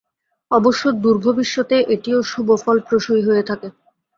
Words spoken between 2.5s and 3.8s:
ফলপ্রসূই হয়ে থাকে।